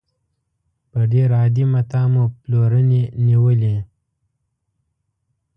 [0.91, 3.75] په ډېر عادي متاع مو پلورنې نېولې.